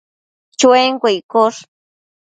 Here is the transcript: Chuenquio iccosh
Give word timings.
Chuenquio 0.59 1.09
iccosh 1.17 1.59